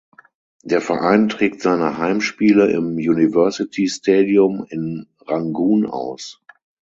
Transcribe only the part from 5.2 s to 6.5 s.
Rangun aus.